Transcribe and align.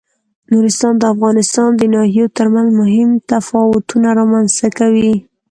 نورستان 0.51 0.93
د 0.99 1.03
افغانستان 1.13 1.69
د 1.75 1.81
ناحیو 1.93 2.33
ترمنځ 2.37 2.69
مهم 2.81 3.09
تفاوتونه 3.31 4.07
رامنځ 4.19 4.47
ته 4.59 4.67
کوي. 4.79 5.13